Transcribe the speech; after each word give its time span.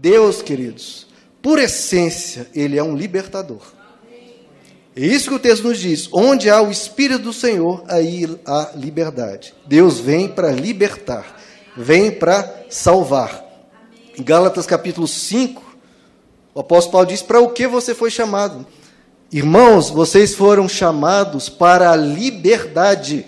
Deus, 0.00 0.42
queridos, 0.42 1.08
por 1.42 1.58
essência, 1.58 2.46
ele 2.54 2.78
é 2.78 2.82
um 2.82 2.94
libertador. 2.94 3.62
É 4.94 5.04
isso 5.04 5.28
que 5.28 5.34
o 5.34 5.40
texto 5.40 5.64
nos 5.64 5.80
diz. 5.80 6.08
Onde 6.12 6.48
há 6.48 6.62
o 6.62 6.70
Espírito 6.70 7.24
do 7.24 7.32
Senhor, 7.32 7.82
aí 7.88 8.24
há 8.46 8.70
liberdade. 8.76 9.52
Deus 9.66 9.98
vem 9.98 10.28
para 10.28 10.52
libertar, 10.52 11.36
vem 11.76 12.12
para 12.12 12.66
salvar. 12.70 13.44
Em 14.16 14.22
Gálatas 14.22 14.66
capítulo 14.66 15.08
5, 15.08 15.62
o 16.54 16.60
apóstolo 16.60 16.92
Paulo 16.92 17.08
diz: 17.08 17.20
Para 17.20 17.40
o 17.40 17.50
que 17.50 17.66
você 17.66 17.92
foi 17.92 18.10
chamado? 18.10 18.64
Irmãos, 19.32 19.90
vocês 19.90 20.32
foram 20.32 20.68
chamados 20.68 21.48
para 21.48 21.90
a 21.90 21.96
liberdade. 21.96 23.26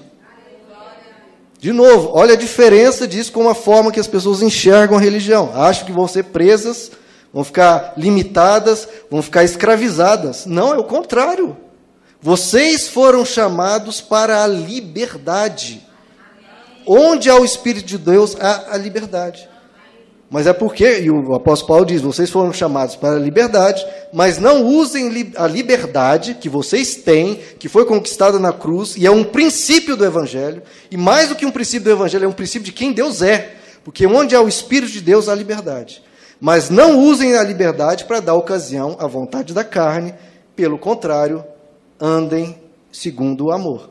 De 1.61 1.73
novo, 1.73 2.13
olha 2.15 2.33
a 2.33 2.39
diferença 2.39 3.07
disso 3.07 3.31
com 3.33 3.47
a 3.47 3.55
forma 3.55 3.93
que 3.93 4.01
as 4.01 4.07
pessoas 4.07 4.41
enxergam 4.41 4.97
a 4.97 5.01
religião. 5.01 5.53
Acham 5.55 5.85
que 5.85 5.93
vão 5.93 6.09
ser 6.09 6.25
presas, 6.25 6.91
vão 7.31 7.45
ficar 7.45 7.93
limitadas, 7.99 8.89
vão 9.11 9.21
ficar 9.21 9.45
escravizadas. 9.45 10.47
Não, 10.47 10.73
é 10.73 10.79
o 10.79 10.85
contrário. 10.85 11.55
Vocês 12.19 12.89
foram 12.89 13.27
chamados 13.27 14.01
para 14.01 14.43
a 14.43 14.47
liberdade. 14.47 15.87
Onde 16.87 17.29
há 17.29 17.37
o 17.37 17.45
Espírito 17.45 17.87
de 17.87 17.99
Deus, 17.99 18.35
há 18.41 18.75
a 18.75 18.79
liberdade. 18.79 19.47
Mas 20.31 20.47
é 20.47 20.53
porque, 20.53 21.01
e 21.01 21.11
o 21.11 21.35
apóstolo 21.35 21.69
Paulo 21.69 21.85
diz: 21.85 22.01
vocês 22.01 22.31
foram 22.31 22.53
chamados 22.53 22.95
para 22.95 23.17
a 23.17 23.19
liberdade, 23.19 23.85
mas 24.13 24.39
não 24.39 24.65
usem 24.65 25.33
a 25.35 25.47
liberdade 25.49 26.35
que 26.35 26.49
vocês 26.49 26.95
têm, 26.95 27.41
que 27.59 27.69
foi 27.69 27.85
conquistada 27.85 28.39
na 28.39 28.53
cruz, 28.53 28.97
e 28.97 29.05
é 29.05 29.11
um 29.11 29.25
princípio 29.25 29.97
do 29.97 30.05
Evangelho, 30.05 30.63
e 30.89 30.97
mais 30.97 31.29
do 31.29 31.35
que 31.35 31.45
um 31.45 31.51
princípio 31.51 31.87
do 31.87 31.91
Evangelho, 31.91 32.27
é 32.27 32.29
um 32.29 32.33
princípio 32.33 32.65
de 32.65 32.73
quem 32.73 32.93
Deus 32.93 33.23
é, 33.23 33.57
porque 33.83 34.07
onde 34.07 34.37
há 34.37 34.41
o 34.41 34.49
Espírito 34.49 34.93
de 34.93 35.01
Deus, 35.01 35.29
há 35.29 35.35
liberdade. 35.35 36.01
Mas 36.41 36.71
não 36.71 37.01
usem 37.01 37.37
a 37.37 37.43
liberdade 37.43 38.05
para 38.05 38.21
dar 38.21 38.35
ocasião 38.35 38.97
à 39.01 39.09
vontade 39.09 39.53
da 39.53 39.65
carne, 39.65 40.15
pelo 40.55 40.79
contrário, 40.79 41.45
andem 42.01 42.57
segundo 42.93 43.47
o 43.47 43.51
amor. 43.51 43.91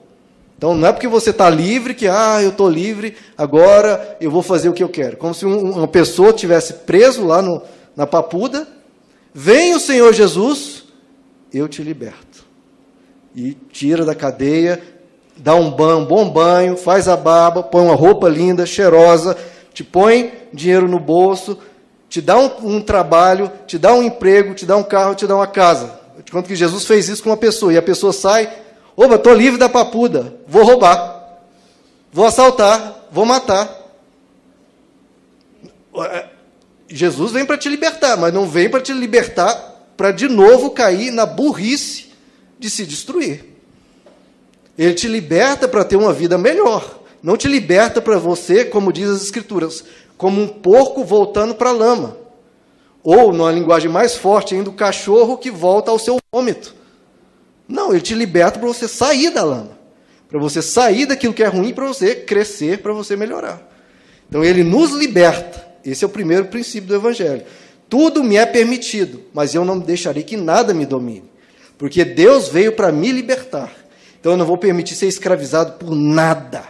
Então 0.60 0.76
não 0.76 0.90
é 0.90 0.92
porque 0.92 1.08
você 1.08 1.30
está 1.30 1.50
livre 1.50 1.94
que, 1.94 2.06
ah, 2.06 2.44
eu 2.44 2.50
estou 2.50 2.70
livre, 2.70 3.16
agora 3.38 4.18
eu 4.20 4.30
vou 4.30 4.44
fazer 4.44 4.68
o 4.68 4.74
que 4.74 4.84
eu 4.84 4.90
quero. 4.90 5.16
Como 5.16 5.34
se 5.34 5.46
um, 5.46 5.72
uma 5.72 5.88
pessoa 5.88 6.34
tivesse 6.34 6.74
preso 6.74 7.26
lá 7.26 7.42
no, 7.42 7.62
na 7.96 8.06
papuda, 8.06 8.68
vem 9.34 9.74
o 9.74 9.80
Senhor 9.80 10.12
Jesus, 10.12 10.84
eu 11.54 11.66
te 11.70 11.82
liberto. 11.82 12.44
E 13.34 13.54
tira 13.72 14.04
da 14.04 14.14
cadeia, 14.14 14.84
dá 15.38 15.56
um 15.56 15.72
banho, 15.72 16.00
um 16.00 16.06
bom 16.06 16.30
banho, 16.30 16.76
faz 16.76 17.08
a 17.08 17.16
barba, 17.16 17.64
põe 17.64 17.86
uma 17.86 17.96
roupa 17.96 18.28
linda, 18.28 18.66
cheirosa, 18.66 19.38
te 19.74 19.82
põe 19.82 20.34
dinheiro 20.52 20.90
no 20.90 21.00
bolso, 21.00 21.58
te 22.10 22.20
dá 22.20 22.38
um, 22.38 22.52
um 22.66 22.82
trabalho, 22.82 23.50
te 23.66 23.78
dá 23.78 23.94
um 23.94 24.04
emprego, 24.04 24.54
te 24.54 24.66
dá 24.66 24.76
um 24.76 24.84
carro, 24.84 25.16
te 25.16 25.26
dá 25.26 25.38
uma 25.38 25.48
casa. 25.48 26.02
Eu 26.18 26.24
te 26.24 26.34
conto 26.34 26.50
que 26.50 26.56
Jesus 26.58 26.84
fez 26.84 27.08
isso 27.08 27.24
com 27.24 27.30
uma 27.30 27.38
pessoa, 27.38 27.72
e 27.72 27.78
a 27.78 27.82
pessoa 27.82 28.12
sai 28.12 28.50
Opa, 29.02 29.16
estou 29.16 29.34
livre 29.34 29.58
da 29.58 29.70
papuda, 29.70 30.36
vou 30.46 30.62
roubar, 30.62 31.40
vou 32.12 32.26
assaltar, 32.26 33.06
vou 33.10 33.26
matar. 33.26 33.74
É, 35.96 36.28
Jesus 36.86 37.32
vem 37.32 37.46
para 37.46 37.58
te 37.58 37.70
libertar, 37.70 38.18
mas 38.18 38.34
não 38.34 38.46
vem 38.46 38.70
para 38.70 38.82
te 38.82 38.92
libertar 38.92 39.56
para 39.96 40.12
de 40.12 40.28
novo 40.28 40.72
cair 40.72 41.12
na 41.12 41.26
burrice 41.26 42.08
de 42.60 42.70
se 42.70 42.86
destruir. 42.86 43.46
Ele 44.78 44.94
te 44.94 45.08
liberta 45.08 45.66
para 45.66 45.86
ter 45.86 45.96
uma 45.96 46.12
vida 46.12 46.38
melhor. 46.38 47.00
Não 47.24 47.38
te 47.38 47.48
liberta 47.48 48.02
para 48.02 48.18
você, 48.18 48.66
como 48.66 48.92
diz 48.92 49.08
as 49.08 49.22
Escrituras, 49.22 49.82
como 50.18 50.42
um 50.42 50.48
porco 50.50 51.06
voltando 51.06 51.56
para 51.56 51.70
a 51.70 51.74
lama. 51.74 52.18
Ou, 53.02 53.32
numa 53.32 53.50
linguagem 53.50 53.90
mais 53.90 54.18
forte 54.18 54.56
ainda, 54.56 54.70
o 54.70 54.74
cachorro 54.74 55.38
que 55.38 55.50
volta 55.50 55.90
ao 55.90 55.98
seu 55.98 56.18
vômito. 56.34 56.79
Não, 57.70 57.92
ele 57.92 58.02
te 58.02 58.16
liberta 58.16 58.58
para 58.58 58.68
você 58.68 58.88
sair 58.88 59.30
da 59.30 59.44
lama. 59.44 59.78
Para 60.28 60.40
você 60.40 60.60
sair 60.60 61.06
daquilo 61.06 61.34
que 61.34 61.44
é 61.44 61.48
ruim, 61.48 61.72
para 61.72 61.86
você 61.86 62.16
crescer, 62.16 62.80
para 62.80 62.92
você 62.92 63.16
melhorar. 63.16 63.62
Então 64.28 64.44
ele 64.44 64.64
nos 64.64 64.92
liberta. 64.92 65.68
Esse 65.86 66.04
é 66.04 66.08
o 66.08 66.10
primeiro 66.10 66.46
princípio 66.46 66.88
do 66.88 66.96
Evangelho. 66.96 67.44
Tudo 67.88 68.24
me 68.24 68.36
é 68.38 68.46
permitido, 68.46 69.24
mas 69.34 69.54
eu 69.54 69.64
não 69.64 69.80
deixarei 69.80 70.24
que 70.24 70.36
nada 70.36 70.74
me 70.74 70.86
domine. 70.86 71.30
Porque 71.78 72.04
Deus 72.04 72.50
veio 72.50 72.74
para 72.74 72.92
me 72.92 73.12
libertar. 73.12 73.72
Então 74.20 74.34
eu 74.34 74.38
não 74.38 74.46
vou 74.46 74.58
permitir 74.58 74.96
ser 74.96 75.08
escravizado 75.08 75.74
por 75.74 75.96
nada. 75.96 76.64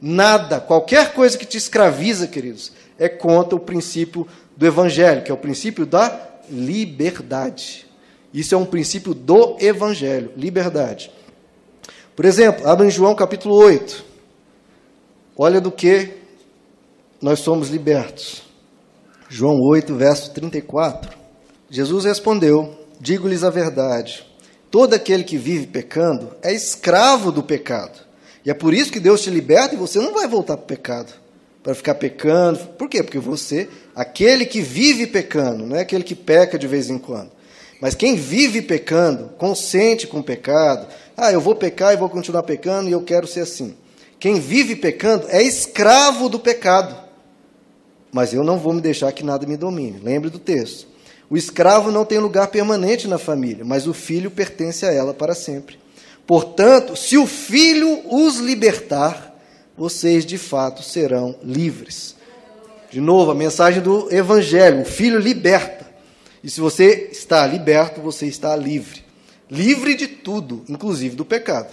Nada. 0.00 0.60
Qualquer 0.60 1.12
coisa 1.12 1.36
que 1.36 1.46
te 1.46 1.56
escraviza, 1.56 2.26
queridos, 2.26 2.72
é 2.98 3.08
contra 3.08 3.56
o 3.56 3.60
princípio 3.60 4.26
do 4.56 4.66
Evangelho, 4.66 5.22
que 5.22 5.30
é 5.30 5.34
o 5.34 5.38
princípio 5.38 5.84
da 5.84 6.28
liberdade. 6.50 7.86
Isso 8.32 8.54
é 8.54 8.58
um 8.58 8.64
princípio 8.64 9.14
do 9.14 9.56
Evangelho, 9.60 10.32
liberdade. 10.36 11.12
Por 12.16 12.24
exemplo, 12.24 12.66
abra 12.66 12.86
em 12.86 12.90
João 12.90 13.14
capítulo 13.14 13.54
8. 13.56 14.04
Olha 15.36 15.60
do 15.60 15.70
que 15.70 16.10
nós 17.20 17.40
somos 17.40 17.68
libertos. 17.68 18.42
João 19.28 19.58
8, 19.60 19.94
verso 19.94 20.30
34. 20.32 21.16
Jesus 21.70 22.04
respondeu: 22.04 22.78
Digo-lhes 23.00 23.44
a 23.44 23.50
verdade. 23.50 24.26
Todo 24.70 24.94
aquele 24.94 25.24
que 25.24 25.36
vive 25.36 25.66
pecando 25.66 26.34
é 26.42 26.52
escravo 26.52 27.30
do 27.30 27.42
pecado. 27.42 28.00
E 28.44 28.50
é 28.50 28.54
por 28.54 28.74
isso 28.74 28.90
que 28.90 29.00
Deus 29.00 29.22
te 29.22 29.30
liberta 29.30 29.74
e 29.74 29.78
você 29.78 29.98
não 29.98 30.12
vai 30.14 30.26
voltar 30.26 30.56
para 30.56 30.64
o 30.64 30.66
pecado, 30.66 31.12
para 31.62 31.74
ficar 31.74 31.94
pecando. 31.94 32.58
Por 32.78 32.88
quê? 32.88 33.02
Porque 33.02 33.18
você, 33.18 33.68
aquele 33.94 34.44
que 34.44 34.60
vive 34.60 35.06
pecando, 35.06 35.66
não 35.66 35.76
é 35.76 35.80
aquele 35.80 36.02
que 36.02 36.14
peca 36.14 36.58
de 36.58 36.66
vez 36.66 36.90
em 36.90 36.98
quando. 36.98 37.30
Mas 37.82 37.96
quem 37.96 38.14
vive 38.14 38.62
pecando, 38.62 39.30
consente 39.30 40.06
com 40.06 40.20
o 40.20 40.22
pecado, 40.22 40.86
ah, 41.16 41.32
eu 41.32 41.40
vou 41.40 41.56
pecar 41.56 41.92
e 41.92 41.96
vou 41.96 42.08
continuar 42.08 42.44
pecando 42.44 42.88
e 42.88 42.92
eu 42.92 43.02
quero 43.02 43.26
ser 43.26 43.40
assim. 43.40 43.74
Quem 44.20 44.38
vive 44.38 44.76
pecando 44.76 45.26
é 45.28 45.42
escravo 45.42 46.28
do 46.28 46.38
pecado. 46.38 46.94
Mas 48.12 48.32
eu 48.32 48.44
não 48.44 48.56
vou 48.56 48.72
me 48.72 48.80
deixar 48.80 49.10
que 49.10 49.24
nada 49.24 49.48
me 49.48 49.56
domine. 49.56 49.98
Lembre 50.00 50.30
do 50.30 50.38
texto. 50.38 50.86
O 51.28 51.36
escravo 51.36 51.90
não 51.90 52.04
tem 52.04 52.20
lugar 52.20 52.46
permanente 52.52 53.08
na 53.08 53.18
família, 53.18 53.64
mas 53.64 53.88
o 53.88 53.92
filho 53.92 54.30
pertence 54.30 54.86
a 54.86 54.92
ela 54.92 55.12
para 55.12 55.34
sempre. 55.34 55.76
Portanto, 56.24 56.94
se 56.94 57.18
o 57.18 57.26
filho 57.26 58.00
os 58.08 58.36
libertar, 58.36 59.36
vocês 59.76 60.24
de 60.24 60.38
fato 60.38 60.84
serão 60.84 61.34
livres. 61.42 62.14
De 62.92 63.00
novo, 63.00 63.32
a 63.32 63.34
mensagem 63.34 63.82
do 63.82 64.06
evangelho: 64.14 64.82
o 64.82 64.84
filho 64.84 65.18
liberta. 65.18 65.71
E 66.42 66.50
se 66.50 66.60
você 66.60 67.08
está 67.12 67.46
liberto, 67.46 68.00
você 68.00 68.26
está 68.26 68.56
livre. 68.56 69.04
Livre 69.50 69.94
de 69.94 70.08
tudo, 70.08 70.64
inclusive 70.68 71.14
do 71.14 71.24
pecado. 71.24 71.72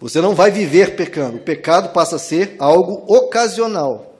Você 0.00 0.20
não 0.20 0.34
vai 0.34 0.50
viver 0.50 0.96
pecando. 0.96 1.38
O 1.38 1.42
pecado 1.42 1.92
passa 1.92 2.16
a 2.16 2.18
ser 2.18 2.56
algo 2.58 3.04
ocasional. 3.06 4.14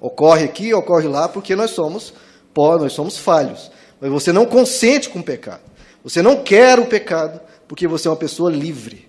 Ocorre 0.00 0.44
aqui, 0.44 0.72
ocorre 0.72 1.06
lá, 1.06 1.28
porque 1.28 1.54
nós 1.54 1.70
somos 1.70 2.14
pó, 2.54 2.78
nós 2.78 2.92
somos 2.92 3.18
falhos. 3.18 3.70
Mas 4.00 4.10
você 4.10 4.32
não 4.32 4.46
consente 4.46 5.08
com 5.08 5.18
o 5.18 5.24
pecado. 5.24 5.60
Você 6.02 6.22
não 6.22 6.42
quer 6.42 6.78
o 6.78 6.86
pecado, 6.86 7.40
porque 7.68 7.86
você 7.86 8.08
é 8.08 8.10
uma 8.10 8.16
pessoa 8.16 8.50
livre. 8.50 9.08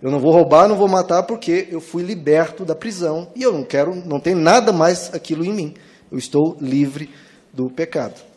Eu 0.00 0.10
não 0.10 0.18
vou 0.18 0.32
roubar, 0.32 0.68
não 0.68 0.76
vou 0.76 0.88
matar, 0.88 1.24
porque 1.24 1.68
eu 1.70 1.80
fui 1.80 2.02
liberto 2.02 2.64
da 2.64 2.74
prisão 2.74 3.28
e 3.36 3.42
eu 3.42 3.52
não 3.52 3.64
quero, 3.64 3.94
não 3.94 4.18
tem 4.18 4.34
nada 4.34 4.72
mais 4.72 5.12
aquilo 5.12 5.44
em 5.44 5.52
mim. 5.52 5.74
Eu 6.10 6.16
estou 6.16 6.56
livre 6.60 7.10
do 7.52 7.68
pecado. 7.68 8.29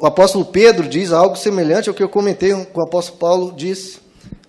O 0.00 0.06
apóstolo 0.06 0.44
Pedro 0.44 0.88
diz 0.88 1.10
algo 1.10 1.34
semelhante 1.34 1.88
ao 1.88 1.94
que 1.94 2.02
eu 2.02 2.08
comentei 2.08 2.52
com 2.66 2.80
o 2.80 2.84
apóstolo 2.84 3.18
Paulo 3.18 3.52
disse. 3.56 3.98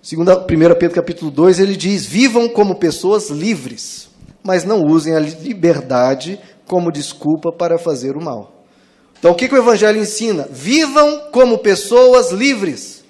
Segundo 0.00 0.32
1 0.32 0.44
Pedro 0.46 0.90
capítulo 0.90 1.28
2, 1.28 1.58
ele 1.58 1.76
diz: 1.76 2.06
"Vivam 2.06 2.48
como 2.48 2.76
pessoas 2.76 3.30
livres, 3.30 4.08
mas 4.44 4.64
não 4.64 4.84
usem 4.84 5.16
a 5.16 5.18
liberdade 5.18 6.38
como 6.68 6.92
desculpa 6.92 7.50
para 7.50 7.78
fazer 7.78 8.16
o 8.16 8.22
mal." 8.22 8.64
Então, 9.18 9.32
o 9.32 9.34
que, 9.34 9.48
que 9.48 9.54
o 9.54 9.58
evangelho 9.58 10.00
ensina? 10.00 10.48
Vivam 10.50 11.24
como 11.32 11.58
pessoas 11.58 12.30
livres. 12.30 13.02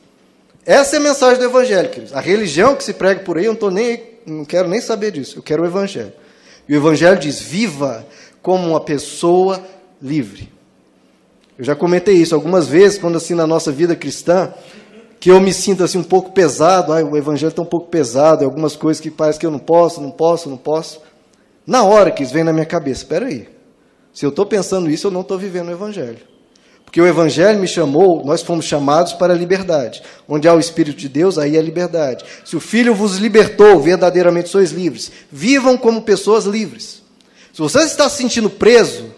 Essa 0.65 0.97
é 0.97 0.99
a 0.99 1.03
mensagem 1.03 1.39
do 1.39 1.45
evangelho, 1.45 1.91
queridos. 1.91 2.15
A 2.15 2.21
religião 2.21 2.75
que 2.75 2.83
se 2.83 2.95
prega 2.95 3.21
por 3.21 3.37
aí, 3.37 3.45
eu 3.45 3.57
não, 3.61 3.71
nem, 3.71 4.03
não 4.27 4.45
quero 4.47 4.67
nem 4.67 4.81
saber 4.81 5.13
disso. 5.13 5.39
Eu 5.39 5.43
quero 5.43 5.63
o 5.63 5.67
evangelho. 5.67 6.13
E 6.67 6.73
o 6.73 6.77
evangelho 6.77 7.19
diz: 7.19 7.39
viva 7.39 8.07
como 8.41 8.67
uma 8.67 8.81
pessoa 8.81 9.63
livre. 10.01 10.51
Eu 11.61 11.65
já 11.67 11.75
comentei 11.75 12.15
isso 12.15 12.35
algumas 12.35 12.69
vezes, 12.69 12.97
quando 12.97 13.19
assim 13.19 13.35
na 13.35 13.47
nossa 13.47 13.71
vida 13.71 13.95
cristã, 13.95 14.51
que 15.21 15.31
eu 15.31 15.39
me 15.39 15.53
sinto 15.53 15.85
assim 15.85 15.99
um 15.99 16.03
pouco 16.03 16.33
pesado, 16.33 16.91
ai, 16.91 17.03
o 17.03 17.15
evangelho 17.19 17.51
está 17.51 17.61
um 17.61 17.67
pouco 17.67 17.89
pesado, 17.89 18.47
algumas 18.47 18.75
coisas 18.75 18.99
que 18.99 19.11
parece 19.11 19.39
que 19.39 19.45
eu 19.45 19.51
não 19.51 19.59
posso, 19.59 20.01
não 20.01 20.11
posso, 20.11 20.49
não 20.49 20.57
posso. 20.57 21.03
Na 21.67 21.85
hora 21.85 22.11
que 22.11 22.23
isso 22.23 22.33
vem 22.33 22.45
na 22.45 22.51
minha 22.51 22.65
cabeça, 22.65 23.03
espera 23.03 23.27
aí, 23.27 23.47
se 24.11 24.25
eu 24.25 24.31
estou 24.31 24.47
pensando 24.47 24.89
isso, 24.89 25.09
eu 25.09 25.11
não 25.11 25.21
estou 25.21 25.37
vivendo 25.37 25.69
o 25.69 25.73
evangelho. 25.73 26.17
Porque 26.83 26.99
o 26.99 27.07
evangelho 27.07 27.61
me 27.61 27.69
chamou, 27.69 28.25
nós 28.25 28.41
fomos 28.41 28.65
chamados 28.65 29.13
para 29.13 29.35
a 29.35 29.37
liberdade. 29.37 30.03
Onde 30.27 30.49
há 30.49 30.55
o 30.55 30.59
Espírito 30.59 30.97
de 30.97 31.11
Deus, 31.11 31.37
aí 31.37 31.59
é 31.59 31.61
liberdade. 31.61 32.25
Se 32.43 32.57
o 32.57 32.61
Filho 32.61 32.95
vos 32.95 33.19
libertou, 33.19 33.79
verdadeiramente 33.81 34.49
sois 34.49 34.71
livres. 34.71 35.13
Vivam 35.31 35.77
como 35.77 36.01
pessoas 36.01 36.47
livres. 36.47 37.03
Se 37.53 37.61
você 37.61 37.81
está 37.81 38.09
se 38.09 38.17
sentindo 38.17 38.49
preso 38.49 39.10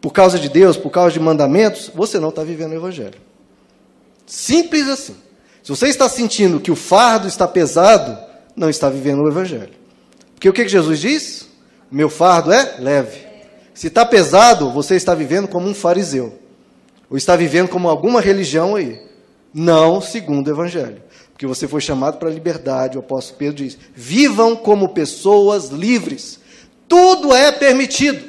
por 0.00 0.12
causa 0.12 0.38
de 0.38 0.48
Deus, 0.48 0.76
por 0.76 0.90
causa 0.90 1.12
de 1.12 1.20
mandamentos, 1.20 1.90
você 1.94 2.18
não 2.18 2.28
está 2.28 2.42
vivendo 2.44 2.72
o 2.72 2.76
Evangelho. 2.76 3.20
Simples 4.26 4.88
assim. 4.88 5.16
Se 5.62 5.70
você 5.70 5.88
está 5.88 6.08
sentindo 6.08 6.60
que 6.60 6.70
o 6.70 6.76
fardo 6.76 7.26
está 7.26 7.46
pesado, 7.48 8.16
não 8.54 8.70
está 8.70 8.88
vivendo 8.88 9.22
o 9.22 9.28
Evangelho. 9.28 9.72
Porque 10.34 10.48
o 10.48 10.52
que 10.52 10.68
Jesus 10.68 11.00
diz? 11.00 11.48
Meu 11.90 12.08
fardo 12.08 12.52
é 12.52 12.76
leve. 12.78 13.26
Se 13.74 13.88
está 13.88 14.04
pesado, 14.04 14.70
você 14.70 14.94
está 14.94 15.14
vivendo 15.14 15.48
como 15.48 15.68
um 15.68 15.74
fariseu. 15.74 16.38
Ou 17.10 17.16
está 17.16 17.34
vivendo 17.36 17.68
como 17.68 17.88
alguma 17.88 18.20
religião 18.20 18.76
aí. 18.76 19.00
Não 19.52 20.00
segundo 20.00 20.48
o 20.48 20.50
Evangelho. 20.50 21.02
Porque 21.32 21.46
você 21.46 21.66
foi 21.66 21.80
chamado 21.80 22.18
para 22.18 22.28
a 22.28 22.32
liberdade. 22.32 22.96
O 22.96 23.00
apóstolo 23.00 23.38
Pedro 23.38 23.56
diz: 23.56 23.78
vivam 23.94 24.54
como 24.54 24.90
pessoas 24.90 25.68
livres. 25.68 26.40
Tudo 26.86 27.34
é 27.34 27.50
permitido. 27.52 28.27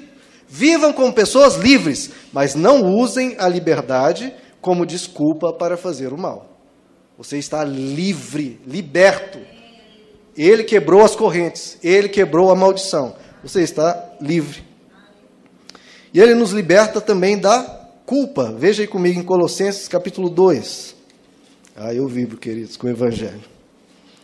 Vivam 0.50 0.92
como 0.92 1.14
pessoas 1.14 1.56
livres, 1.56 2.10
mas 2.34 2.56
não 2.56 2.84
usem 2.84 3.36
a 3.38 3.48
liberdade 3.48 4.34
como 4.60 4.86
desculpa 4.86 5.54
para 5.54 5.78
fazer 5.78 6.12
o 6.12 6.18
mal. 6.18 6.58
Você 7.18 7.38
está 7.38 7.64
livre, 7.64 8.60
liberto. 8.66 9.40
Ele 10.36 10.64
quebrou 10.64 11.04
as 11.04 11.16
correntes, 11.16 11.78
ele 11.84 12.10
quebrou 12.10 12.50
a 12.50 12.56
maldição. 12.56 13.16
Você 13.44 13.62
está 13.62 14.16
livre. 14.20 14.64
E 16.12 16.20
ele 16.20 16.34
nos 16.34 16.52
liberta 16.52 17.00
também 17.00 17.38
da 17.38 17.62
culpa. 18.06 18.52
Veja 18.58 18.82
aí 18.82 18.88
comigo 18.88 19.20
em 19.20 19.24
Colossenses 19.24 19.88
capítulo 19.88 20.30
2. 20.30 20.96
Ah, 21.76 21.94
eu 21.94 22.08
vibro, 22.08 22.38
queridos, 22.38 22.76
com 22.76 22.88
o 22.88 22.90
evangelho. 22.90 23.44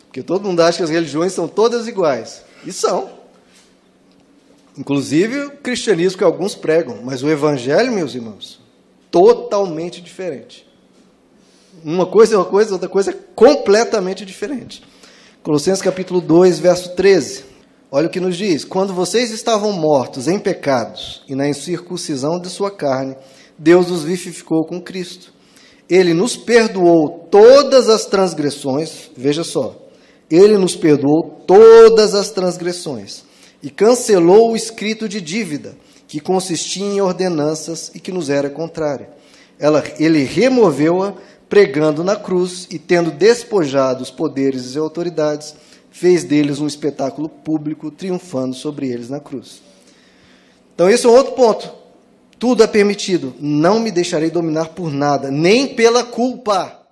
Porque 0.08 0.24
todo 0.24 0.46
mundo 0.46 0.62
acha 0.62 0.78
que 0.78 0.84
as 0.84 0.90
religiões 0.90 1.34
são 1.34 1.48
todas 1.48 1.88
iguais. 1.88 2.44
E 2.66 2.74
são. 2.74 3.10
Inclusive 4.78 5.40
o 5.40 5.52
cristianismo 5.52 6.18
que 6.18 6.24
alguns 6.24 6.54
pregam, 6.54 7.00
mas 7.04 7.24
o 7.24 7.30
evangelho, 7.30 7.94
meus 7.94 8.14
irmãos, 8.14 8.60
totalmente 9.10 10.02
diferente. 10.02 10.68
Uma 11.84 12.06
coisa 12.06 12.36
é 12.36 12.38
uma 12.38 12.46
coisa, 12.46 12.74
outra 12.74 12.90
coisa 12.90 13.12
é 13.12 13.18
completamente 13.34 14.26
diferente. 14.26 14.84
Colossenses 15.42 15.82
capítulo 15.82 16.20
2, 16.20 16.60
verso 16.60 16.96
13. 16.96 17.46
Olha 17.90 18.08
o 18.08 18.10
que 18.10 18.20
nos 18.20 18.36
diz: 18.36 18.66
Quando 18.66 18.94
vocês 18.94 19.32
estavam 19.32 19.72
mortos 19.72 20.28
em 20.28 20.40
pecados 20.40 21.24
e 21.30 21.36
na 21.36 21.48
incircuncisão 21.48 22.40
de 22.40 22.50
sua 22.50 22.72
carne, 22.72 23.16
Deus 23.58 23.90
os 23.90 24.04
vivificou 24.04 24.66
com 24.66 24.82
Cristo. 24.82 25.32
Ele 25.90 26.14
nos 26.14 26.36
perdoou 26.36 27.28
todas 27.30 27.88
as 27.88 28.06
transgressões, 28.06 29.10
veja 29.16 29.44
só, 29.44 29.76
ele 30.30 30.58
nos 30.58 30.76
perdoou 30.76 31.44
todas 31.46 32.16
as 32.16 32.32
transgressões 32.32 33.24
e 33.66 33.72
cancelou 33.72 34.52
o 34.52 34.56
escrito 34.56 35.10
de 35.10 35.20
dívida, 35.20 35.76
que 36.08 36.20
consistia 36.20 36.86
em 36.86 37.02
ordenanças 37.02 37.92
e 37.96 38.00
que 38.00 38.12
nos 38.12 38.30
era 38.30 38.48
contrária. 38.48 39.10
Ela, 39.58 39.84
ele 39.98 40.24
removeu-a 40.24 41.16
pregando 41.50 42.04
na 42.04 42.16
cruz 42.16 42.68
e, 42.70 42.78
tendo 42.78 43.10
despojado 43.10 44.04
os 44.04 44.12
poderes 44.12 44.76
e 44.76 44.78
autoridades, 44.78 45.56
fez 45.90 46.24
deles 46.24 46.60
um 46.60 46.68
espetáculo 46.68 47.28
público, 47.28 47.90
triunfando 47.90 48.54
sobre 48.54 48.88
eles 48.88 49.10
na 49.10 49.20
cruz. 49.20 49.64
Então, 50.76 50.88
esse 50.88 51.08
é 51.08 51.10
um 51.10 51.16
outro 51.16 51.34
ponto. 51.34 51.74
Tudo 52.38 52.62
é 52.62 52.68
permitido. 52.68 53.34
Não 53.40 53.80
me 53.80 53.90
deixarei 53.90 54.30
dominar 54.30 54.70
por 54.76 54.92
nada, 54.92 55.32
nem 55.32 55.74
pela 55.74 56.04
culpa. 56.04 56.85